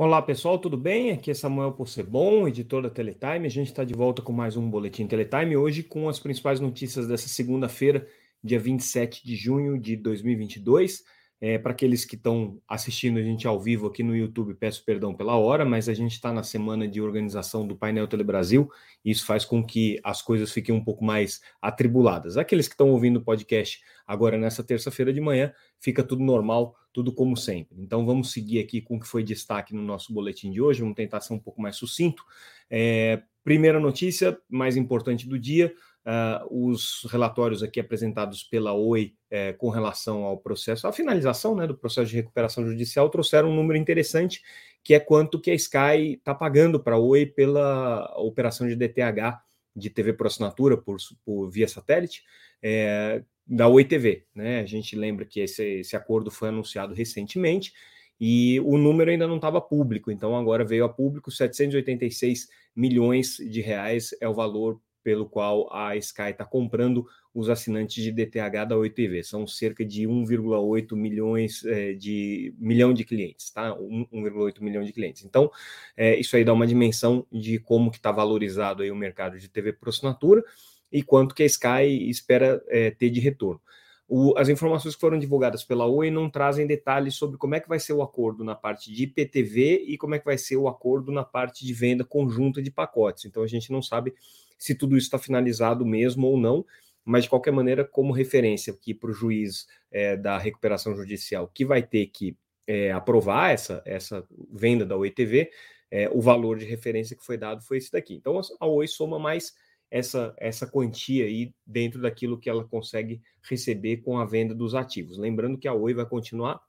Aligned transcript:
Olá 0.00 0.22
pessoal, 0.22 0.60
tudo 0.60 0.76
bem? 0.76 1.10
Aqui 1.10 1.32
é 1.32 1.34
Samuel 1.34 1.72
Possebon, 1.72 2.46
editor 2.46 2.82
da 2.82 2.88
Teletime. 2.88 3.46
A 3.46 3.50
gente 3.50 3.66
está 3.66 3.82
de 3.82 3.94
volta 3.94 4.22
com 4.22 4.32
mais 4.32 4.56
um 4.56 4.70
Boletim 4.70 5.08
Teletime, 5.08 5.56
hoje 5.56 5.82
com 5.82 6.08
as 6.08 6.20
principais 6.20 6.60
notícias 6.60 7.08
dessa 7.08 7.26
segunda-feira, 7.26 8.06
dia 8.40 8.60
27 8.60 9.26
de 9.26 9.34
junho 9.34 9.76
de 9.76 9.96
2022. 9.96 11.02
É, 11.40 11.56
Para 11.56 11.70
aqueles 11.70 12.04
que 12.04 12.16
estão 12.16 12.60
assistindo 12.66 13.18
a 13.18 13.22
gente 13.22 13.46
ao 13.46 13.60
vivo 13.60 13.86
aqui 13.86 14.02
no 14.02 14.16
YouTube, 14.16 14.54
peço 14.54 14.84
perdão 14.84 15.14
pela 15.14 15.36
hora, 15.36 15.64
mas 15.64 15.88
a 15.88 15.94
gente 15.94 16.12
está 16.12 16.32
na 16.32 16.42
semana 16.42 16.88
de 16.88 17.00
organização 17.00 17.66
do 17.66 17.76
painel 17.76 18.08
Telebrasil 18.08 18.68
e 19.04 19.10
isso 19.10 19.24
faz 19.24 19.44
com 19.44 19.64
que 19.64 20.00
as 20.02 20.20
coisas 20.20 20.50
fiquem 20.50 20.74
um 20.74 20.82
pouco 20.82 21.04
mais 21.04 21.40
atribuladas. 21.62 22.36
Aqueles 22.36 22.66
que 22.66 22.74
estão 22.74 22.90
ouvindo 22.90 23.18
o 23.18 23.22
podcast 23.24 23.80
agora 24.06 24.36
nessa 24.36 24.64
terça-feira 24.64 25.12
de 25.12 25.20
manhã, 25.20 25.52
fica 25.78 26.02
tudo 26.02 26.24
normal, 26.24 26.74
tudo 26.92 27.12
como 27.12 27.36
sempre. 27.36 27.80
Então 27.80 28.04
vamos 28.04 28.32
seguir 28.32 28.58
aqui 28.58 28.80
com 28.80 28.96
o 28.96 29.00
que 29.00 29.06
foi 29.06 29.22
destaque 29.22 29.72
no 29.74 29.82
nosso 29.82 30.12
boletim 30.12 30.50
de 30.50 30.60
hoje, 30.60 30.80
vamos 30.80 30.96
tentar 30.96 31.20
ser 31.20 31.34
um 31.34 31.38
pouco 31.38 31.62
mais 31.62 31.76
sucinto. 31.76 32.24
É, 32.68 33.22
primeira 33.44 33.78
notícia, 33.78 34.38
mais 34.48 34.76
importante 34.76 35.28
do 35.28 35.38
dia, 35.38 35.72
uh, 36.08 36.66
os 36.66 37.06
relatórios 37.10 37.62
aqui 37.62 37.78
apresentados 37.78 38.42
pela 38.42 38.72
OI 38.72 39.14
uh, 39.30 39.56
com 39.58 39.68
relação 39.68 40.24
ao 40.24 40.38
processo, 40.38 40.86
a 40.86 40.92
finalização 40.92 41.54
né, 41.54 41.66
do 41.66 41.76
processo 41.76 42.08
de 42.08 42.16
recuperação 42.16 42.64
judicial, 42.66 43.10
trouxeram 43.10 43.50
um 43.50 43.54
número 43.54 43.78
interessante, 43.78 44.42
que 44.82 44.94
é 44.94 45.00
quanto 45.00 45.38
que 45.38 45.50
a 45.50 45.54
Sky 45.54 46.14
está 46.14 46.34
pagando 46.34 46.80
para 46.80 46.96
a 46.96 46.98
Oi 46.98 47.26
pela 47.26 48.14
operação 48.16 48.66
de 48.66 48.74
DTH 48.74 49.38
de 49.76 49.90
TV 49.90 50.14
por 50.14 50.26
assinatura, 50.26 50.76
por, 50.76 50.96
por 51.24 51.50
via 51.50 51.68
satélite, 51.68 52.24
é, 52.62 53.22
da 53.46 53.68
Oi 53.68 53.84
TV. 53.84 54.24
Né? 54.34 54.60
A 54.60 54.66
gente 54.66 54.96
lembra 54.96 55.24
que 55.24 55.40
esse, 55.40 55.80
esse 55.80 55.94
acordo 55.94 56.30
foi 56.30 56.48
anunciado 56.48 56.94
recentemente, 56.94 57.72
e 58.20 58.58
o 58.60 58.76
número 58.76 59.12
ainda 59.12 59.28
não 59.28 59.36
estava 59.36 59.60
público, 59.60 60.10
então 60.10 60.36
agora 60.36 60.64
veio 60.64 60.84
a 60.84 60.88
público 60.88 61.30
786 61.30 62.48
milhões 62.74 63.36
de 63.36 63.60
reais 63.60 64.10
é 64.20 64.28
o 64.28 64.34
valor 64.34 64.80
pelo 65.08 65.24
qual 65.24 65.74
a 65.74 65.96
Sky 65.96 66.32
está 66.32 66.44
comprando 66.44 67.06
os 67.32 67.48
assinantes 67.48 68.04
de 68.04 68.12
DTH 68.12 68.66
da 68.68 68.76
Oi 68.76 68.90
TV. 68.90 69.22
São 69.22 69.46
cerca 69.46 69.82
de 69.82 70.02
1,8 70.02 70.94
milhões 70.94 71.64
é, 71.64 71.94
de 71.94 72.54
milhão 72.58 72.92
de 72.92 73.06
clientes, 73.06 73.50
tá? 73.50 73.74
1,8 73.74 74.60
milhão 74.60 74.84
de 74.84 74.92
clientes. 74.92 75.24
Então, 75.24 75.50
é, 75.96 76.14
isso 76.20 76.36
aí 76.36 76.44
dá 76.44 76.52
uma 76.52 76.66
dimensão 76.66 77.26
de 77.32 77.58
como 77.58 77.90
que 77.90 77.96
está 77.96 78.12
valorizado 78.12 78.82
aí 78.82 78.90
o 78.90 78.94
mercado 78.96 79.38
de 79.38 79.48
TV 79.48 79.72
por 79.72 79.88
assinatura 79.88 80.44
e 80.92 81.02
quanto 81.02 81.34
que 81.34 81.42
a 81.42 81.46
Sky 81.46 82.10
espera 82.10 82.62
é, 82.68 82.90
ter 82.90 83.08
de 83.08 83.18
retorno. 83.18 83.62
O, 84.10 84.34
as 84.38 84.48
informações 84.48 84.94
que 84.94 85.00
foram 85.00 85.18
divulgadas 85.18 85.62
pela 85.62 85.84
Oi 85.84 86.10
não 86.10 86.30
trazem 86.30 86.66
detalhes 86.66 87.14
sobre 87.14 87.36
como 87.36 87.54
é 87.54 87.60
que 87.60 87.68
vai 87.68 87.78
ser 87.78 87.92
o 87.92 88.00
acordo 88.00 88.42
na 88.42 88.54
parte 88.54 88.90
de 88.90 89.02
IPTV 89.02 89.84
e 89.86 89.98
como 89.98 90.14
é 90.14 90.18
que 90.18 90.24
vai 90.24 90.38
ser 90.38 90.56
o 90.56 90.66
acordo 90.66 91.12
na 91.12 91.22
parte 91.22 91.66
de 91.66 91.74
venda 91.74 92.02
conjunta 92.04 92.62
de 92.62 92.70
pacotes. 92.70 93.26
Então 93.26 93.42
a 93.42 93.46
gente 93.46 93.70
não 93.70 93.82
sabe 93.82 94.14
se 94.58 94.74
tudo 94.74 94.96
isso 94.96 95.06
está 95.06 95.18
finalizado 95.18 95.84
mesmo 95.84 96.26
ou 96.26 96.38
não, 96.38 96.64
mas 97.04 97.24
de 97.24 97.30
qualquer 97.30 97.52
maneira, 97.52 97.84
como 97.84 98.12
referência 98.12 98.72
aqui 98.72 98.94
para 98.94 99.10
o 99.10 99.12
juiz 99.12 99.66
é, 99.90 100.16
da 100.16 100.38
recuperação 100.38 100.96
judicial, 100.96 101.46
que 101.46 101.64
vai 101.64 101.82
ter 101.82 102.06
que 102.06 102.34
é, 102.66 102.90
aprovar 102.92 103.50
essa, 103.52 103.82
essa 103.84 104.26
venda 104.50 104.86
da 104.86 104.96
OITV, 104.96 105.50
é, 105.90 106.08
o 106.10 106.20
valor 106.20 106.58
de 106.58 106.64
referência 106.64 107.16
que 107.16 107.24
foi 107.24 107.36
dado 107.36 107.62
foi 107.62 107.76
esse 107.76 107.92
daqui. 107.92 108.14
Então 108.14 108.40
a 108.58 108.66
Oi 108.66 108.86
soma 108.86 109.18
mais 109.18 109.54
essa, 109.90 110.34
essa 110.38 110.66
quantia 110.66 111.24
aí 111.24 111.52
dentro 111.66 112.00
daquilo 112.00 112.38
que 112.38 112.48
ela 112.48 112.64
consegue 112.64 113.20
receber 113.42 113.98
com 113.98 114.18
a 114.18 114.24
venda 114.24 114.54
dos 114.54 114.74
ativos. 114.74 115.18
Lembrando 115.18 115.58
que 115.58 115.68
a 115.68 115.72
Oi 115.72 115.94
vai 115.94 116.06
continuar 116.06 116.60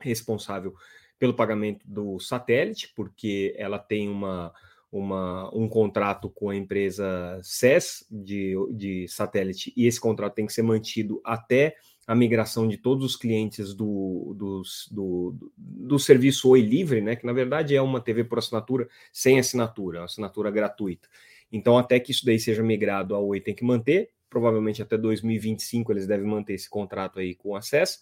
responsável 0.00 0.74
pelo 1.18 1.34
pagamento 1.34 1.86
do 1.86 2.18
satélite, 2.18 2.92
porque 2.94 3.54
ela 3.56 3.78
tem 3.78 4.08
uma, 4.08 4.52
uma, 4.90 5.54
um 5.56 5.68
contrato 5.68 6.28
com 6.28 6.50
a 6.50 6.56
empresa 6.56 7.40
SES 7.42 8.04
de, 8.10 8.54
de 8.74 9.08
satélite 9.08 9.72
e 9.76 9.86
esse 9.86 10.00
contrato 10.00 10.34
tem 10.34 10.46
que 10.46 10.52
ser 10.52 10.62
mantido 10.62 11.20
até 11.24 11.76
a 12.06 12.14
migração 12.14 12.66
de 12.66 12.76
todos 12.76 13.04
os 13.04 13.16
clientes 13.16 13.72
do, 13.74 14.34
do, 14.36 14.62
do, 14.90 15.52
do, 15.56 15.98
serviço 15.98 16.48
Oi 16.50 16.60
Livre, 16.60 17.00
né, 17.00 17.14
que 17.14 17.24
na 17.24 17.32
verdade 17.32 17.76
é 17.76 17.80
uma 17.80 18.00
TV 18.00 18.24
por 18.24 18.38
assinatura 18.38 18.88
sem 19.12 19.38
assinatura, 19.38 20.00
uma 20.00 20.04
assinatura 20.06 20.50
gratuita. 20.50 21.08
Então, 21.52 21.76
até 21.76 22.00
que 22.00 22.10
isso 22.10 22.24
daí 22.24 22.40
seja 22.40 22.62
migrado, 22.62 23.14
a 23.14 23.20
Oi 23.20 23.40
tem 23.40 23.54
que 23.54 23.64
manter, 23.64 24.10
provavelmente 24.30 24.80
até 24.80 24.96
2025 24.96 25.92
eles 25.92 26.06
devem 26.06 26.26
manter 26.26 26.54
esse 26.54 26.68
contrato 26.68 27.20
aí 27.20 27.34
com 27.34 27.54
acesso. 27.54 27.98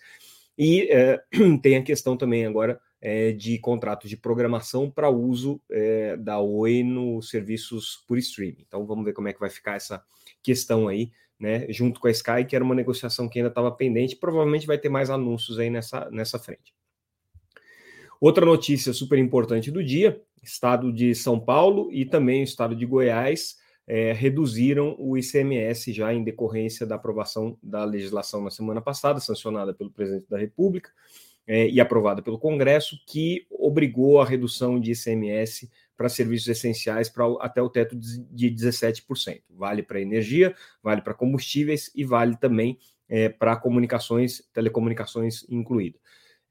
E 0.57 0.89
é, 0.91 1.21
tem 1.61 1.77
a 1.77 1.83
questão 1.83 2.17
também 2.17 2.47
agora 2.47 2.81
é, 3.01 3.33
de 3.33 3.59
contratos 3.59 4.09
de 4.09 4.17
programação 4.17 4.91
para 4.91 5.11
uso 5.11 5.61
é, 5.71 6.17
da 6.17 6.39
Oi 6.39 6.83
nos 6.83 7.31
serviços 7.31 8.05
por 8.07 8.19
streaming. 8.19 8.65
Então 8.67 8.87
vamos 8.87 9.05
ver 9.05 9.13
como 9.13 9.27
é 9.27 9.33
que 9.33 9.41
vai 9.41 9.51
ficar 9.51 9.75
essa 9.75 10.05
questão 10.43 10.87
aí, 10.87 11.11
né? 11.39 11.67
Junto 11.71 11.99
com 11.99 12.07
a 12.07 12.11
Sky, 12.11 12.45
que 12.47 12.55
era 12.55 12.65
uma 12.65 12.75
negociação 12.75 13.29
que 13.29 13.39
ainda 13.39 13.49
estava 13.49 13.73
pendente, 13.73 14.17
provavelmente 14.17 14.67
vai 14.67 14.79
ter 14.79 14.89
mais 14.89 15.11
anúncios 15.11 15.59
aí 15.59 15.71
nessa, 15.71 16.09
nessa 16.11 16.39
frente. 16.39 16.75
Outra 18.21 18.45
notícia 18.45 18.93
super 18.93 19.19
importante 19.19 19.71
do 19.71 19.83
dia: 19.83 20.21
estado 20.43 20.93
de 20.93 21.15
São 21.15 21.39
Paulo 21.39 21.91
e 21.93 22.05
também 22.05 22.43
o 22.43 22.45
estado 22.45 22.75
de 22.75 22.87
Goiás 22.87 23.57
é, 23.87 24.13
reduziram 24.13 24.95
o 24.99 25.19
ICMS 25.19 25.93
já 25.93 26.15
em 26.15 26.23
decorrência 26.23 26.87
da 26.87 26.95
aprovação 26.95 27.59
da 27.63 27.85
legislação 27.85 28.43
na 28.43 28.51
semana 28.51 28.81
passada, 28.81 29.19
sancionada 29.19 29.75
pelo 29.75 29.91
presidente 29.91 30.27
da 30.31 30.39
República 30.39 30.91
é, 31.47 31.69
e 31.69 31.81
aprovada 31.81 32.23
pelo 32.23 32.39
Congresso, 32.39 32.97
que 33.07 33.47
obrigou 33.51 34.21
a 34.21 34.25
redução 34.25 34.79
de 34.79 34.93
ICMS 34.93 35.69
para 35.97 36.09
serviços 36.09 36.49
essenciais 36.49 37.09
para 37.09 37.25
até 37.41 37.61
o 37.61 37.69
teto 37.69 37.97
de 37.97 38.51
17%. 38.51 39.43
Vale 39.51 39.83
para 39.83 40.01
energia, 40.01 40.55
vale 40.83 41.03
para 41.03 41.13
combustíveis 41.13 41.91
e 41.95 42.05
vale 42.05 42.37
também 42.37 42.79
é, 43.09 43.29
para 43.29 43.57
comunicações, 43.57 44.41
telecomunicações 44.55 45.45
incluída. 45.51 45.99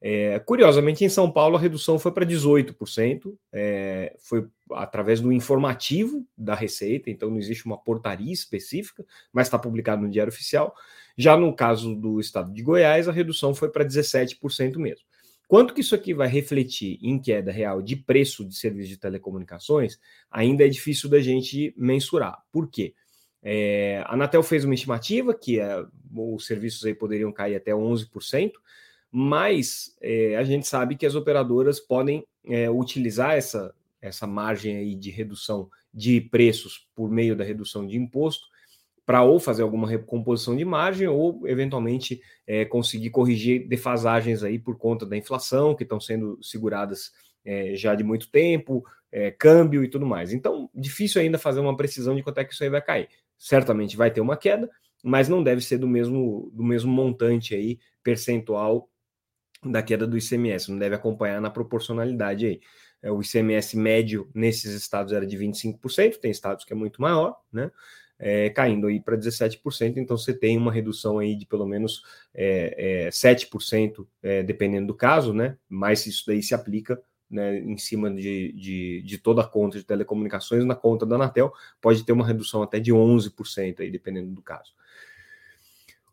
É, 0.02 0.40
curiosamente, 0.40 1.04
em 1.04 1.10
São 1.10 1.30
Paulo, 1.30 1.58
a 1.58 1.60
redução 1.60 2.00
foi 2.00 2.12
para 2.12 2.26
18%, 2.26 3.36
é, 3.52 4.16
foi 4.20 4.48
através 4.72 5.20
do 5.20 5.32
informativo 5.32 6.26
da 6.38 6.56
Receita, 6.56 7.10
então 7.10 7.30
não 7.30 7.38
existe 7.38 7.66
uma 7.66 7.78
portaria 7.78 8.32
específica, 8.32 9.06
mas 9.34 9.48
está 9.48 9.60
publicado 9.60 10.02
no 10.02 10.10
Diário 10.10 10.32
Oficial. 10.32 10.74
Já 11.18 11.36
no 11.36 11.54
caso 11.54 11.96
do 11.96 12.20
estado 12.20 12.54
de 12.54 12.62
Goiás, 12.62 13.10
a 13.10 13.12
redução 13.12 13.54
foi 13.54 13.70
para 13.70 13.84
17% 13.84 14.78
mesmo. 14.78 15.06
Quanto 15.50 15.74
que 15.74 15.82
isso 15.82 15.96
aqui 15.96 16.14
vai 16.14 16.28
refletir 16.28 17.00
em 17.02 17.20
queda 17.20 17.52
real 17.52 17.82
de 17.82 17.96
preço 17.96 18.46
de 18.46 18.56
serviços 18.56 18.90
de 18.90 18.98
telecomunicações, 18.98 20.00
ainda 20.30 20.64
é 20.64 20.70
difícil 20.70 21.10
da 21.10 21.20
gente 21.20 21.74
mensurar. 21.76 22.38
Por 22.52 22.70
quê? 22.70 22.94
É, 23.42 24.04
a 24.06 24.14
Anatel 24.14 24.44
fez 24.44 24.64
uma 24.64 24.76
estimativa 24.76 25.34
que 25.34 25.60
é, 25.60 25.84
os 26.16 26.46
serviços 26.46 26.86
aí 26.86 26.94
poderiam 26.94 27.32
cair 27.32 27.56
até 27.56 27.72
11%, 27.72 28.52
mas 29.12 29.96
é, 30.02 30.36
a 30.36 30.44
gente 30.44 30.68
sabe 30.68 30.96
que 30.96 31.06
as 31.06 31.16
operadoras 31.16 31.80
podem 31.80 32.24
é, 32.46 32.70
utilizar 32.70 33.36
essa, 33.36 33.74
essa 34.02 34.28
margem 34.28 34.78
aí 34.78 34.96
de 34.96 35.10
redução 35.10 35.70
de 35.94 36.22
preços 36.22 36.88
por 36.96 37.10
meio 37.10 37.36
da 37.36 37.44
redução 37.44 37.86
de 37.86 37.98
imposto 37.98 38.48
para 39.06 39.24
ou 39.24 39.40
fazer 39.40 39.64
alguma 39.64 39.90
recomposição 39.90 40.56
de 40.56 40.64
margem 40.64 41.08
ou 41.08 41.48
eventualmente 41.48 42.22
é, 42.46 42.64
conseguir 42.64 43.10
corrigir 43.10 43.68
defasagens 43.68 44.44
aí 44.44 44.60
por 44.60 44.78
conta 44.78 45.04
da 45.04 45.18
inflação 45.18 45.76
que 45.76 45.82
estão 45.82 46.00
sendo 46.00 46.38
seguradas 46.42 47.12
já 47.74 47.96
de 47.96 48.04
muito 48.04 48.30
tempo, 48.30 48.86
câmbio 49.40 49.84
e 49.84 49.88
tudo 49.88 50.06
mais. 50.06 50.32
Então, 50.32 50.70
difícil 50.76 51.20
ainda 51.20 51.40
fazer 51.40 51.60
uma 51.60 51.76
precisão 51.76 52.16
de 52.16 52.22
quanto 52.22 52.38
é 52.38 52.46
que 52.46 52.54
isso 52.54 52.64
aí 52.64 52.70
vai 52.70 52.82
cair. 52.82 53.10
Certamente 53.40 53.98
vai 53.98 54.12
ter 54.12 54.22
uma 54.22 54.38
queda, 54.38 54.70
mas 55.04 55.28
não 55.28 55.42
deve 55.42 55.62
ser 55.62 55.80
do 55.80 55.88
mesmo, 55.88 56.52
do 56.54 56.64
mesmo 56.64 56.92
montante 56.92 57.56
aí 57.56 57.80
percentual 58.04 58.89
da 59.64 59.82
queda 59.82 60.08
do 60.08 60.18
ICMS, 60.18 60.72
não 60.72 60.80
deve 60.80 60.96
acompanhar 60.96 61.42
na 61.42 61.50
proporcionalidade 61.50 62.46
aí. 62.46 62.62
É, 63.02 63.12
o 63.12 63.22
ICMS 63.22 63.78
médio 63.78 64.30
nesses 64.34 64.74
estados 64.74 65.14
era 65.14 65.26
de 65.26 65.38
25%, 65.38 66.18
tem 66.18 66.32
estados 66.32 66.66
que 66.66 66.74
é 66.74 66.76
muito 66.76 67.02
maior, 67.02 67.38
né? 67.52 67.72
É, 68.22 68.50
caindo 68.50 68.88
aí 68.88 69.00
para 69.00 69.16
17%, 69.16 69.96
então 69.96 70.18
você 70.18 70.34
tem 70.34 70.58
uma 70.58 70.74
redução 70.74 71.20
aí 71.20 71.38
de 71.38 71.46
pelo 71.46 71.66
menos 71.66 72.04
é, 72.34 73.06
é, 73.08 73.10
7%, 73.10 74.06
é, 74.22 74.44
dependendo 74.44 74.88
do 74.88 74.94
caso, 74.94 75.34
né? 75.34 75.58
Mas 75.70 76.06
isso 76.06 76.26
daí 76.28 76.44
se 76.44 76.54
aplica 76.54 77.02
né, 77.30 77.60
em 77.60 77.78
cima 77.78 78.12
de, 78.12 78.52
de, 78.54 79.02
de, 79.04 79.18
toda 79.20 79.42
a 79.42 79.48
conta 79.48 79.78
de 79.78 79.86
telecomunicações, 79.86 80.66
na 80.66 80.76
conta 80.76 81.06
da 81.06 81.16
Anatel, 81.16 81.54
pode 81.80 82.04
ter 82.04 82.12
uma 82.12 82.26
redução 82.26 82.62
até 82.64 82.80
de 82.80 82.92
11%, 82.92 83.80
aí, 83.80 83.92
dependendo 83.92 84.32
do 84.32 84.42
caso. 84.42 84.74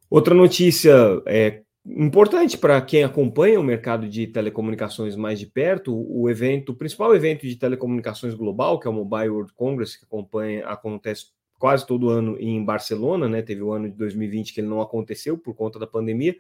Outra 0.09 0.35
notícia 0.35 0.95
é 1.27 1.63
importante 1.89 2.59
para 2.59 2.81
quem 2.81 3.05
acompanha 3.05 3.61
o 3.61 3.65
mercado 3.65 4.09
de 4.09 4.27
telecomunicações 4.27 5.15
mais 5.15 5.39
de 5.39 5.47
perto, 5.47 5.95
o 5.95 6.29
evento, 6.29 6.73
o 6.73 6.75
principal 6.75 7.15
evento 7.15 7.47
de 7.47 7.57
telecomunicações 7.57 8.35
global, 8.35 8.81
que 8.81 8.89
é 8.89 8.91
o 8.91 8.95
Mobile 8.95 9.31
World 9.31 9.53
Congress, 9.55 9.99
que 9.99 10.05
acompanha, 10.05 10.67
acontece 10.67 11.27
quase 11.59 11.87
todo 11.87 12.09
ano 12.09 12.37
em 12.39 12.63
Barcelona, 12.65 13.29
né? 13.29 13.43
Teve 13.43 13.63
o 13.63 13.73
ano 13.73 13.89
de 13.89 13.97
2020 13.97 14.53
que 14.53 14.61
ele 14.61 14.69
não 14.69 14.81
aconteceu 14.81 15.39
por 15.39 15.55
conta 15.55 15.79
da 15.79 15.87
pandemia, 15.87 16.37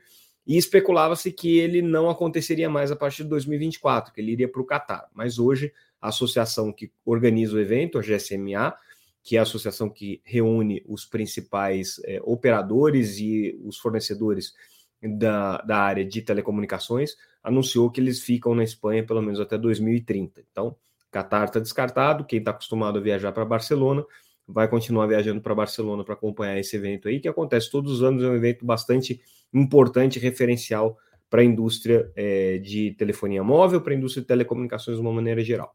e 0.47 0.57
especulava-se 0.57 1.33
que 1.33 1.59
ele 1.59 1.83
não 1.83 2.09
aconteceria 2.09 2.71
mais 2.71 2.93
a 2.93 2.97
partir 2.97 3.25
de 3.25 3.31
2024, 3.31 4.13
que 4.13 4.21
ele 4.21 4.33
iria 4.33 4.49
para 4.49 4.61
o 4.61 4.65
Catar. 4.65 5.09
Mas 5.13 5.39
hoje, 5.39 5.73
a 6.01 6.09
associação 6.09 6.73
que 6.73 6.91
organiza 7.05 7.57
o 7.57 7.61
evento, 7.61 7.99
a 7.99 8.03
GSMA, 8.03 8.75
que 9.23 9.37
é 9.37 9.41
a 9.41 9.43
associação 9.43 9.91
que 9.91 10.21
reúne 10.25 10.85
os 10.87 11.05
principais 11.05 12.01
é, 12.05 12.21
operadores 12.23 13.19
e 13.19 13.59
os 13.65 13.77
fornecedores 13.77 14.55
da, 15.03 15.59
da 15.59 15.79
área 15.79 16.05
de 16.05 16.23
telecomunicações, 16.23 17.17
anunciou 17.43 17.91
que 17.91 18.01
eles 18.01 18.21
ficam 18.21 18.55
na 18.55 18.65
Espanha 18.65 19.05
pelo 19.05 19.23
menos 19.23 19.41
até 19.41 19.57
2030. 19.57 20.43
Então, 20.51 20.77
Qatar 21.13 21.45
está 21.45 21.61
descartado, 21.61 22.25
quem 22.25 22.39
está 22.39 22.51
acostumado 22.51 22.99
a 22.99 23.03
viajar 23.03 23.33
para 23.33 23.45
Barcelona 23.45 24.05
vai 24.47 24.69
continuar 24.69 25.07
viajando 25.07 25.41
para 25.41 25.55
Barcelona 25.55 26.05
para 26.05 26.15
acompanhar 26.15 26.59
esse 26.59 26.77
evento 26.77 27.09
aí, 27.09 27.19
que 27.19 27.29
acontece 27.29 27.71
todos 27.71 27.91
os 27.91 28.03
anos, 28.03 28.23
é 28.23 28.29
um 28.29 28.35
evento 28.37 28.65
bastante 28.65 29.21
importante, 29.53 30.19
referencial 30.19 30.97
para 31.29 31.43
a 31.43 31.45
indústria 31.45 32.11
é, 32.15 32.59
de 32.59 32.93
telefonia 32.93 33.43
móvel, 33.43 33.81
para 33.81 33.93
a 33.93 33.97
indústria 33.97 34.23
de 34.23 34.29
telecomunicações 34.29 34.97
de 34.97 35.03
uma 35.03 35.13
maneira 35.13 35.43
geral. 35.43 35.75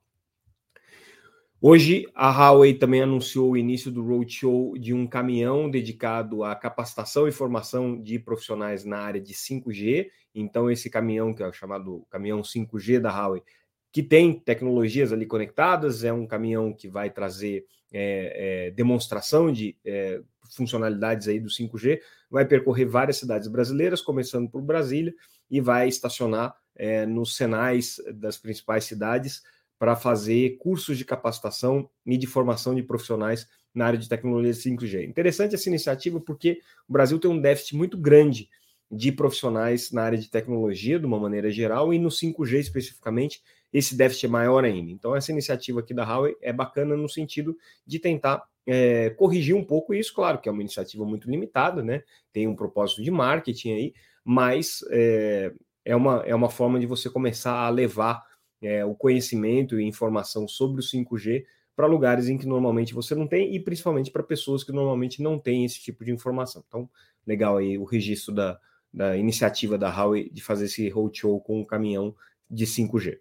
Hoje, 1.63 2.07
a 2.15 2.31
Huawei 2.31 2.73
também 2.73 3.03
anunciou 3.03 3.51
o 3.51 3.57
início 3.57 3.91
do 3.91 4.03
roadshow 4.03 4.75
de 4.79 4.95
um 4.95 5.05
caminhão 5.05 5.69
dedicado 5.69 6.43
à 6.43 6.55
capacitação 6.55 7.27
e 7.27 7.31
formação 7.31 8.01
de 8.01 8.17
profissionais 8.17 8.83
na 8.83 8.97
área 8.97 9.21
de 9.21 9.35
5G. 9.35 10.09
Então, 10.33 10.71
esse 10.71 10.89
caminhão, 10.89 11.35
que 11.35 11.43
é 11.43 11.47
o 11.47 11.53
chamado 11.53 12.03
caminhão 12.09 12.41
5G 12.41 12.99
da 12.99 13.11
Huawei, 13.11 13.43
que 13.91 14.01
tem 14.01 14.39
tecnologias 14.39 15.13
ali 15.13 15.27
conectadas, 15.27 16.03
é 16.03 16.11
um 16.11 16.25
caminhão 16.25 16.73
que 16.73 16.87
vai 16.87 17.11
trazer 17.11 17.63
é, 17.93 18.69
é, 18.69 18.71
demonstração 18.71 19.51
de 19.51 19.77
é, 19.85 20.19
funcionalidades 20.55 21.27
aí 21.27 21.39
do 21.39 21.49
5G, 21.49 21.99
vai 22.27 22.43
percorrer 22.43 22.85
várias 22.85 23.17
cidades 23.17 23.47
brasileiras, 23.47 24.01
começando 24.01 24.49
por 24.49 24.63
Brasília, 24.63 25.13
e 25.47 25.61
vai 25.61 25.87
estacionar 25.87 26.55
é, 26.75 27.05
nos 27.05 27.35
senais 27.35 28.01
das 28.15 28.39
principais 28.39 28.85
cidades 28.85 29.43
para 29.81 29.95
fazer 29.95 30.57
cursos 30.59 30.95
de 30.95 31.03
capacitação 31.03 31.89
e 32.05 32.15
de 32.15 32.27
formação 32.27 32.75
de 32.75 32.83
profissionais 32.83 33.47
na 33.73 33.87
área 33.87 33.97
de 33.97 34.07
tecnologia 34.07 34.51
5G. 34.51 35.09
Interessante 35.09 35.55
essa 35.55 35.67
iniciativa 35.67 36.19
porque 36.19 36.61
o 36.87 36.93
Brasil 36.93 37.17
tem 37.17 37.31
um 37.31 37.41
déficit 37.41 37.75
muito 37.75 37.97
grande 37.97 38.47
de 38.91 39.11
profissionais 39.11 39.91
na 39.91 40.03
área 40.03 40.19
de 40.19 40.29
tecnologia, 40.29 40.99
de 40.99 41.05
uma 41.07 41.19
maneira 41.19 41.49
geral, 41.49 41.91
e 41.91 41.97
no 41.97 42.09
5G 42.09 42.59
especificamente, 42.59 43.41
esse 43.73 43.95
déficit 43.95 44.27
é 44.27 44.29
maior 44.29 44.63
ainda. 44.63 44.91
Então, 44.91 45.15
essa 45.15 45.31
iniciativa 45.31 45.79
aqui 45.79 45.95
da 45.95 46.03
Huawei 46.03 46.35
é 46.43 46.53
bacana 46.53 46.95
no 46.95 47.09
sentido 47.09 47.57
de 47.83 47.97
tentar 47.97 48.43
é, 48.67 49.09
corrigir 49.09 49.55
um 49.55 49.63
pouco 49.63 49.95
isso, 49.95 50.13
claro 50.13 50.37
que 50.37 50.47
é 50.47 50.51
uma 50.51 50.61
iniciativa 50.61 51.03
muito 51.03 51.27
limitada, 51.27 51.81
né? 51.81 52.03
Tem 52.31 52.47
um 52.47 52.55
propósito 52.55 53.01
de 53.01 53.09
marketing 53.09 53.71
aí, 53.71 53.93
mas 54.23 54.85
é, 54.91 55.51
é, 55.83 55.95
uma, 55.95 56.21
é 56.23 56.35
uma 56.35 56.51
forma 56.51 56.79
de 56.79 56.85
você 56.85 57.09
começar 57.09 57.65
a 57.65 57.69
levar 57.69 58.29
é, 58.61 58.85
o 58.85 58.93
conhecimento 58.93 59.79
e 59.79 59.83
informação 59.83 60.47
sobre 60.47 60.81
o 60.81 60.83
5G 60.83 61.45
para 61.75 61.87
lugares 61.87 62.27
em 62.27 62.37
que 62.37 62.45
normalmente 62.45 62.93
você 62.93 63.15
não 63.15 63.27
tem 63.27 63.55
e 63.55 63.59
principalmente 63.59 64.11
para 64.11 64.21
pessoas 64.21 64.63
que 64.63 64.71
normalmente 64.71 65.21
não 65.21 65.39
têm 65.39 65.65
esse 65.65 65.79
tipo 65.79 66.05
de 66.05 66.11
informação. 66.11 66.63
Então, 66.67 66.89
legal 67.25 67.57
aí 67.57 67.77
o 67.77 67.83
registro 67.83 68.33
da, 68.33 68.59
da 68.93 69.17
iniciativa 69.17 69.77
da 69.77 69.89
Huawei 69.89 70.29
de 70.29 70.43
fazer 70.43 70.65
esse 70.65 70.87
roadshow 70.89 71.39
com 71.41 71.61
um 71.61 71.65
caminhão 71.65 72.15
de 72.49 72.65
5G. 72.65 73.19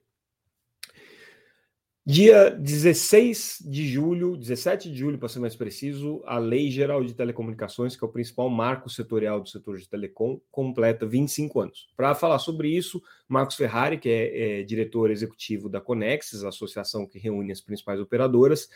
Dia 2.07 2.51
16 2.51 3.59
de 3.61 3.87
julho, 3.87 4.35
17 4.35 4.91
de 4.91 4.99
julho, 4.99 5.19
para 5.19 5.29
ser 5.29 5.39
mais 5.39 5.55
preciso, 5.55 6.23
a 6.25 6.39
Lei 6.39 6.71
Geral 6.71 7.05
de 7.05 7.13
Telecomunicações, 7.13 7.95
que 7.95 8.03
é 8.03 8.09
o 8.09 8.11
principal 8.11 8.49
marco 8.49 8.89
setorial 8.89 9.39
do 9.39 9.49
setor 9.49 9.77
de 9.77 9.87
telecom, 9.87 10.41
completa 10.51 11.07
25 11.07 11.61
anos. 11.61 11.89
Para 11.95 12.15
falar 12.15 12.39
sobre 12.39 12.69
isso, 12.69 13.03
Marcos 13.29 13.55
Ferrari, 13.55 13.99
que 13.99 14.09
é, 14.09 14.61
é 14.61 14.63
diretor 14.63 15.11
executivo 15.11 15.69
da 15.69 15.79
Conexis, 15.79 16.43
a 16.43 16.49
associação 16.49 17.07
que 17.07 17.19
reúne 17.19 17.53
as 17.53 17.61
principais 17.61 18.01
operadoras, 18.01 18.71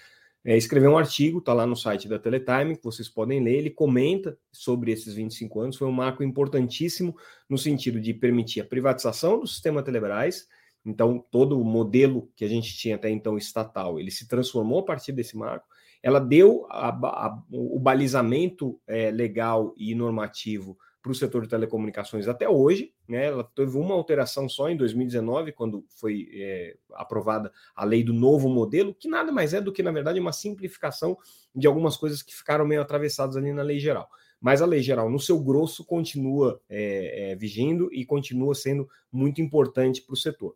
é, 0.44 0.58
escreveu 0.58 0.90
um 0.90 0.98
artigo, 0.98 1.38
está 1.38 1.54
lá 1.54 1.66
no 1.66 1.74
site 1.74 2.06
da 2.06 2.18
Teletime, 2.18 2.76
que 2.76 2.84
vocês 2.84 3.08
podem 3.08 3.42
ler. 3.42 3.54
Ele 3.54 3.70
comenta 3.70 4.36
sobre 4.52 4.92
esses 4.92 5.14
25 5.14 5.60
anos. 5.60 5.76
Foi 5.78 5.88
um 5.88 5.92
marco 5.92 6.22
importantíssimo 6.22 7.16
no 7.48 7.56
sentido 7.56 7.98
de 7.98 8.12
permitir 8.12 8.60
a 8.60 8.64
privatização 8.64 9.40
do 9.40 9.46
sistema 9.46 9.82
Telebrás 9.82 10.46
então, 10.84 11.24
todo 11.30 11.58
o 11.58 11.64
modelo 11.64 12.30
que 12.36 12.44
a 12.44 12.48
gente 12.48 12.76
tinha 12.76 12.96
até 12.96 13.08
então 13.08 13.38
estatal, 13.38 13.98
ele 13.98 14.10
se 14.10 14.28
transformou 14.28 14.80
a 14.80 14.84
partir 14.84 15.12
desse 15.12 15.36
marco. 15.36 15.66
Ela 16.02 16.20
deu 16.20 16.66
a, 16.68 16.88
a, 16.88 17.42
o 17.50 17.78
balizamento 17.78 18.78
é, 18.86 19.10
legal 19.10 19.72
e 19.76 19.94
normativo 19.94 20.76
para 21.04 21.12
o 21.12 21.14
setor 21.14 21.42
de 21.42 21.48
telecomunicações 21.48 22.28
até 22.28 22.48
hoje. 22.48 22.92
Né? 23.08 23.26
Ela 23.26 23.44
teve 23.44 23.76
uma 23.78 23.94
alteração 23.94 24.46
só 24.48 24.68
em 24.68 24.76
2019, 24.76 25.52
quando 25.52 25.84
foi 25.88 26.28
é, 26.32 26.76
aprovada 26.92 27.50
a 27.74 27.84
lei 27.84 28.02
do 28.02 28.12
novo 28.12 28.48
modelo, 28.48 28.94
que 28.94 29.08
nada 29.08 29.32
mais 29.32 29.54
é 29.54 29.60
do 29.60 29.72
que, 29.72 29.82
na 29.82 29.92
verdade, 29.92 30.20
uma 30.20 30.32
simplificação 30.32 31.16
de 31.54 31.66
algumas 31.66 31.96
coisas 31.96 32.22
que 32.22 32.34
ficaram 32.34 32.66
meio 32.66 32.82
atravessadas 32.82 33.36
ali 33.36 33.52
na 33.52 33.62
lei 33.62 33.78
geral. 33.78 34.08
Mas 34.40 34.60
a 34.60 34.66
lei 34.66 34.82
geral, 34.82 35.08
no 35.08 35.18
seu 35.18 35.38
grosso, 35.38 35.84
continua 35.86 36.60
é, 36.68 37.32
é, 37.32 37.36
vigindo 37.36 37.88
e 37.92 38.04
continua 38.04 38.54
sendo 38.54 38.86
muito 39.10 39.40
importante 39.40 40.02
para 40.02 40.12
o 40.12 40.16
setor. 40.16 40.54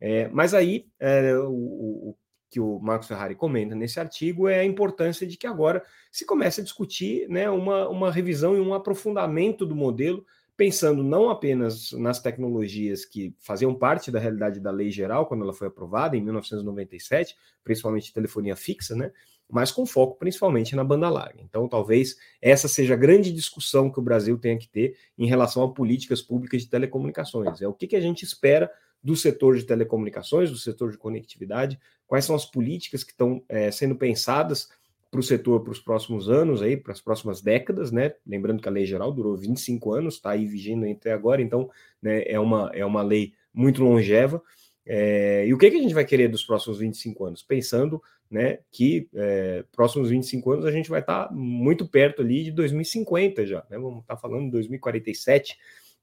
É, 0.00 0.28
mas 0.28 0.54
aí, 0.54 0.86
é, 0.98 1.34
o, 1.36 1.50
o, 1.50 2.16
que 2.50 2.60
o 2.60 2.78
Marcos 2.78 3.08
Ferrari 3.08 3.34
comenta 3.34 3.74
nesse 3.74 4.00
artigo 4.00 4.48
é 4.48 4.60
a 4.60 4.64
importância 4.64 5.26
de 5.26 5.36
que 5.36 5.46
agora 5.46 5.82
se 6.10 6.24
comece 6.24 6.60
a 6.60 6.64
discutir 6.64 7.28
né, 7.28 7.50
uma, 7.50 7.88
uma 7.88 8.10
revisão 8.10 8.56
e 8.56 8.60
um 8.60 8.72
aprofundamento 8.72 9.66
do 9.66 9.74
modelo, 9.74 10.24
pensando 10.56 11.04
não 11.04 11.30
apenas 11.30 11.92
nas 11.92 12.20
tecnologias 12.20 13.04
que 13.04 13.34
faziam 13.38 13.74
parte 13.74 14.10
da 14.10 14.18
realidade 14.18 14.60
da 14.60 14.70
lei 14.70 14.90
geral, 14.90 15.26
quando 15.26 15.42
ela 15.42 15.52
foi 15.52 15.68
aprovada 15.68 16.16
em 16.16 16.22
1997, 16.22 17.36
principalmente 17.62 18.12
telefonia 18.12 18.56
fixa, 18.56 18.96
né? 18.96 19.12
mas 19.50 19.70
com 19.72 19.86
foco 19.86 20.18
principalmente 20.18 20.76
na 20.76 20.84
banda 20.84 21.08
larga. 21.08 21.40
Então, 21.42 21.66
talvez 21.68 22.16
essa 22.40 22.68
seja 22.68 22.94
a 22.94 22.96
grande 22.96 23.32
discussão 23.32 23.90
que 23.90 23.98
o 23.98 24.02
Brasil 24.02 24.36
tenha 24.36 24.58
que 24.58 24.68
ter 24.68 24.96
em 25.16 25.26
relação 25.26 25.62
a 25.62 25.72
políticas 25.72 26.20
públicas 26.20 26.62
de 26.62 26.68
telecomunicações. 26.68 27.62
É 27.62 27.66
o 27.66 27.72
que, 27.72 27.86
que 27.86 27.96
a 27.96 28.00
gente 28.00 28.24
espera 28.24 28.70
do 29.02 29.16
setor 29.16 29.56
de 29.56 29.64
telecomunicações, 29.64 30.50
do 30.50 30.56
setor 30.56 30.90
de 30.90 30.98
conectividade, 30.98 31.78
quais 32.06 32.24
são 32.24 32.34
as 32.34 32.44
políticas 32.44 33.04
que 33.04 33.12
estão 33.12 33.42
é, 33.48 33.70
sendo 33.70 33.94
pensadas 33.94 34.68
para 35.10 35.20
o 35.20 35.22
setor 35.22 35.62
para 35.62 35.72
os 35.72 35.78
próximos 35.78 36.28
anos, 36.28 36.60
aí, 36.60 36.76
para 36.76 36.92
as 36.92 37.00
próximas 37.00 37.40
décadas, 37.40 37.90
né? 37.90 38.14
Lembrando 38.26 38.60
que 38.60 38.68
a 38.68 38.72
lei 38.72 38.84
geral 38.84 39.10
durou 39.10 39.36
25 39.36 39.92
anos, 39.92 40.14
está 40.14 40.30
aí 40.30 40.46
vigindo 40.46 40.86
até 40.86 41.12
agora, 41.12 41.40
então 41.40 41.70
né, 42.02 42.22
é, 42.26 42.38
uma, 42.38 42.70
é 42.74 42.84
uma 42.84 43.02
lei 43.02 43.32
muito 43.52 43.82
longeva. 43.82 44.42
É, 44.84 45.46
e 45.46 45.52
o 45.52 45.58
que, 45.58 45.70
que 45.70 45.76
a 45.76 45.82
gente 45.82 45.94
vai 45.94 46.04
querer 46.04 46.28
dos 46.28 46.44
próximos 46.44 46.78
25 46.78 47.24
anos? 47.24 47.42
Pensando 47.42 48.02
né, 48.30 48.58
que 48.70 49.08
é, 49.14 49.64
próximos 49.74 50.10
25 50.10 50.52
anos 50.52 50.66
a 50.66 50.70
gente 50.70 50.90
vai 50.90 51.00
estar 51.00 51.28
tá 51.28 51.34
muito 51.34 51.86
perto 51.86 52.20
ali 52.20 52.44
de 52.44 52.50
2050 52.52 53.46
já, 53.46 53.64
né? 53.70 53.78
Vamos 53.78 54.00
estar 54.00 54.16
tá 54.16 54.20
falando 54.20 54.44
de 54.44 54.50
2047. 54.50 55.58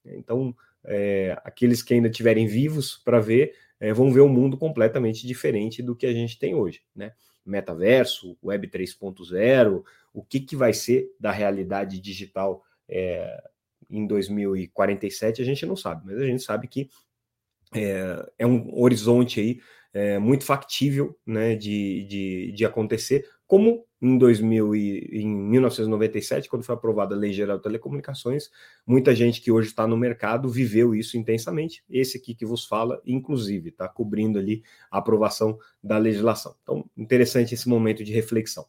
Então, 0.05 0.55
é, 0.87 1.37
aqueles 1.43 1.81
que 1.81 1.93
ainda 1.93 2.07
estiverem 2.07 2.47
vivos 2.47 2.97
para 3.03 3.19
ver, 3.19 3.53
é, 3.79 3.93
vão 3.93 4.11
ver 4.11 4.21
um 4.21 4.29
mundo 4.29 4.57
completamente 4.57 5.27
diferente 5.27 5.83
do 5.83 5.95
que 5.95 6.05
a 6.05 6.13
gente 6.13 6.39
tem 6.39 6.55
hoje, 6.55 6.81
né? 6.95 7.13
Metaverso, 7.45 8.37
Web 8.43 8.67
3.0, 8.67 9.83
o 10.13 10.23
que, 10.23 10.39
que 10.39 10.55
vai 10.55 10.73
ser 10.73 11.07
da 11.19 11.31
realidade 11.31 11.99
digital 11.99 12.63
é, 12.89 13.43
em 13.89 14.07
2047, 14.07 15.41
a 15.41 15.45
gente 15.45 15.65
não 15.65 15.75
sabe, 15.75 16.03
mas 16.05 16.17
a 16.17 16.25
gente 16.25 16.41
sabe 16.41 16.67
que 16.67 16.89
é, 17.73 18.31
é 18.39 18.47
um 18.47 18.79
horizonte 18.79 19.39
aí 19.39 19.59
é, 19.93 20.19
muito 20.19 20.43
factível 20.43 21.17
né, 21.25 21.55
de, 21.55 22.05
de, 22.05 22.51
de 22.51 22.65
acontecer, 22.65 23.29
como 23.47 23.85
em 24.01 24.17
2000 24.17 24.75
e, 24.75 25.21
em 25.21 25.27
1997, 25.27 26.49
quando 26.49 26.63
foi 26.63 26.75
aprovada 26.75 27.15
a 27.15 27.17
Lei 27.17 27.31
Geral 27.33 27.57
de 27.57 27.63
Telecomunicações, 27.63 28.49
muita 28.85 29.15
gente 29.15 29.41
que 29.41 29.51
hoje 29.51 29.69
está 29.69 29.87
no 29.87 29.97
mercado 29.97 30.49
viveu 30.49 30.93
isso 30.93 31.17
intensamente. 31.17 31.83
Esse 31.89 32.17
aqui 32.17 32.35
que 32.35 32.45
vos 32.45 32.65
fala, 32.65 33.01
inclusive, 33.05 33.69
está 33.69 33.87
cobrindo 33.87 34.37
ali 34.37 34.63
a 34.91 34.99
aprovação 34.99 35.57
da 35.83 35.97
legislação. 35.97 36.55
Então, 36.63 36.89
interessante 36.95 37.53
esse 37.53 37.67
momento 37.67 38.03
de 38.03 38.13
reflexão. 38.13 38.65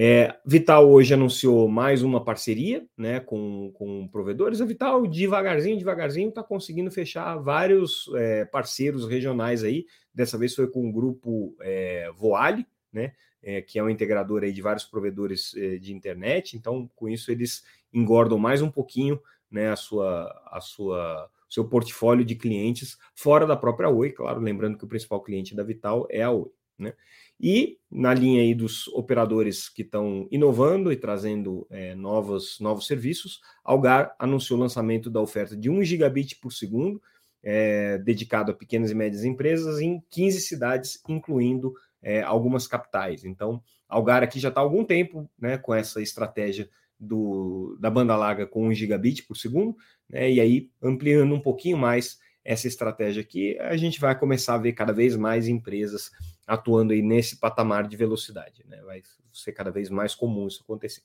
É, 0.00 0.36
Vital 0.46 0.88
hoje 0.88 1.12
anunciou 1.12 1.66
mais 1.66 2.04
uma 2.04 2.22
parceria 2.22 2.86
né, 2.96 3.18
com, 3.18 3.72
com 3.72 4.06
provedores. 4.06 4.60
A 4.60 4.64
Vital, 4.64 5.04
devagarzinho, 5.08 5.76
devagarzinho, 5.76 6.28
está 6.28 6.40
conseguindo 6.40 6.88
fechar 6.88 7.36
vários 7.38 8.08
é, 8.14 8.44
parceiros 8.44 9.08
regionais 9.08 9.64
aí. 9.64 9.86
Dessa 10.14 10.38
vez 10.38 10.54
foi 10.54 10.68
com 10.68 10.88
o 10.88 10.92
grupo 10.92 11.56
é, 11.60 12.08
Voale, 12.14 12.64
né? 12.92 13.12
é, 13.42 13.62
que 13.62 13.78
é 13.78 13.82
um 13.82 13.90
integrador 13.90 14.42
aí 14.42 14.52
de 14.52 14.62
vários 14.62 14.84
provedores 14.84 15.54
é, 15.56 15.78
de 15.78 15.94
internet. 15.94 16.56
Então, 16.56 16.90
com 16.94 17.08
isso, 17.08 17.30
eles 17.30 17.64
engordam 17.92 18.38
mais 18.38 18.62
um 18.62 18.70
pouquinho 18.70 19.20
né, 19.50 19.70
a 19.70 19.76
sua, 19.76 20.28
a 20.50 20.60
sua, 20.60 21.30
seu 21.48 21.64
portfólio 21.64 22.24
de 22.24 22.34
clientes 22.34 22.98
fora 23.14 23.46
da 23.46 23.56
própria 23.56 23.88
Oi, 23.88 24.12
claro, 24.12 24.40
lembrando 24.40 24.76
que 24.76 24.84
o 24.84 24.88
principal 24.88 25.22
cliente 25.22 25.54
da 25.54 25.62
Vital 25.62 26.06
é 26.10 26.22
a 26.22 26.30
Oi. 26.30 26.50
Né? 26.78 26.94
E 27.40 27.78
na 27.90 28.14
linha 28.14 28.42
aí 28.42 28.54
dos 28.54 28.86
operadores 28.88 29.68
que 29.68 29.82
estão 29.82 30.28
inovando 30.30 30.92
e 30.92 30.96
trazendo 30.96 31.66
é, 31.70 31.94
novos, 31.94 32.58
novos 32.60 32.86
serviços, 32.86 33.40
Algar 33.64 34.14
anunciou 34.18 34.58
o 34.58 34.62
lançamento 34.62 35.08
da 35.08 35.20
oferta 35.20 35.56
de 35.56 35.70
1 35.70 35.82
gigabit 35.84 36.36
por 36.36 36.52
segundo, 36.52 37.00
é, 37.42 37.98
dedicado 37.98 38.50
a 38.50 38.54
pequenas 38.54 38.90
e 38.90 38.94
médias 38.94 39.24
empresas 39.24 39.80
em 39.80 40.02
15 40.10 40.40
cidades, 40.40 41.02
incluindo 41.08 41.74
é, 42.02 42.22
algumas 42.22 42.66
capitais. 42.66 43.24
Então, 43.24 43.62
Algar 43.88 44.22
aqui 44.22 44.38
já 44.38 44.48
está 44.48 44.60
há 44.60 44.64
algum 44.64 44.84
tempo 44.84 45.30
né, 45.38 45.56
com 45.58 45.74
essa 45.74 46.00
estratégia 46.00 46.68
do, 46.98 47.76
da 47.80 47.90
banda 47.90 48.16
larga 48.16 48.46
com 48.46 48.66
1 48.68 48.74
gigabit 48.74 49.22
por 49.24 49.36
segundo, 49.36 49.76
né, 50.08 50.30
e 50.30 50.40
aí 50.40 50.70
ampliando 50.82 51.34
um 51.34 51.40
pouquinho 51.40 51.78
mais 51.78 52.18
essa 52.44 52.66
estratégia 52.66 53.20
aqui, 53.20 53.58
a 53.58 53.76
gente 53.76 54.00
vai 54.00 54.18
começar 54.18 54.54
a 54.54 54.58
ver 54.58 54.72
cada 54.72 54.92
vez 54.92 55.14
mais 55.16 55.48
empresas 55.48 56.10
atuando 56.46 56.94
aí 56.94 57.02
nesse 57.02 57.36
patamar 57.36 57.86
de 57.86 57.94
velocidade. 57.94 58.64
Né? 58.66 58.80
Vai 58.82 59.02
ser 59.30 59.52
cada 59.52 59.70
vez 59.70 59.90
mais 59.90 60.14
comum 60.14 60.46
isso 60.46 60.62
acontecer. 60.62 61.02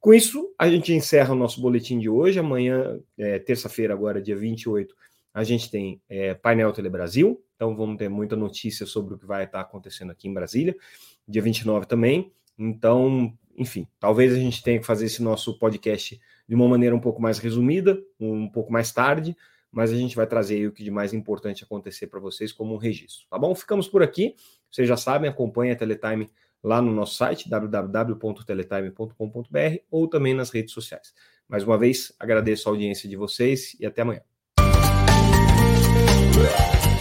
Com 0.00 0.12
isso, 0.12 0.52
a 0.58 0.68
gente 0.68 0.92
encerra 0.92 1.32
o 1.32 1.36
nosso 1.36 1.60
boletim 1.60 1.98
de 1.98 2.08
hoje. 2.08 2.40
Amanhã, 2.40 3.00
é, 3.16 3.38
terça-feira, 3.38 3.94
agora, 3.94 4.20
dia 4.20 4.36
28, 4.36 4.94
a 5.34 5.42
gente 5.42 5.68
tem 5.68 6.00
é, 6.08 6.32
painel 6.32 6.72
Telebrasil. 6.72 7.44
Então, 7.56 7.76
vamos 7.76 7.98
ter 7.98 8.08
muita 8.08 8.36
notícia 8.36 8.86
sobre 8.86 9.14
o 9.14 9.18
que 9.18 9.26
vai 9.26 9.44
estar 9.44 9.60
acontecendo 9.60 10.12
aqui 10.12 10.28
em 10.28 10.32
Brasília. 10.32 10.76
Dia 11.26 11.42
29 11.42 11.86
também. 11.86 12.32
Então, 12.56 13.36
enfim, 13.56 13.88
talvez 13.98 14.32
a 14.32 14.36
gente 14.36 14.62
tenha 14.62 14.78
que 14.78 14.86
fazer 14.86 15.06
esse 15.06 15.20
nosso 15.22 15.58
podcast 15.58 16.20
de 16.48 16.54
uma 16.54 16.68
maneira 16.68 16.94
um 16.94 17.00
pouco 17.00 17.20
mais 17.20 17.38
resumida, 17.38 18.00
um 18.18 18.48
pouco 18.48 18.72
mais 18.72 18.92
tarde, 18.92 19.36
mas 19.72 19.90
a 19.90 19.96
gente 19.96 20.14
vai 20.14 20.26
trazer 20.26 20.68
o 20.68 20.72
que 20.72 20.84
de 20.84 20.90
mais 20.90 21.12
importante 21.12 21.64
acontecer 21.64 22.06
para 22.06 22.20
vocês 22.20 22.52
como 22.52 22.74
um 22.74 22.76
registro, 22.76 23.26
tá 23.28 23.36
bom? 23.36 23.52
Ficamos 23.54 23.88
por 23.88 24.04
aqui. 24.04 24.36
Vocês 24.70 24.86
já 24.86 24.96
sabem, 24.96 25.28
acompanhe 25.28 25.72
a 25.72 25.76
Teletime 25.76 26.30
lá 26.62 26.80
no 26.80 26.92
nosso 26.92 27.16
site 27.16 27.48
www.teletime.com.br 27.48 29.78
ou 29.90 30.06
também 30.06 30.34
nas 30.34 30.50
redes 30.50 30.72
sociais. 30.72 31.12
Mais 31.48 31.64
uma 31.64 31.76
vez, 31.76 32.14
agradeço 32.18 32.68
a 32.68 32.72
audiência 32.72 33.08
de 33.08 33.16
vocês 33.16 33.76
e 33.80 33.86
até 33.86 34.02
amanhã. 34.02 34.22
Yeah. 36.36 36.93